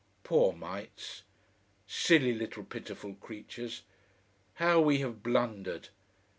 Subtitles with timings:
[0.23, 1.21] Poor mites!
[1.85, 3.83] Silly little pitiful creatures!
[4.55, 5.89] How we have blundered!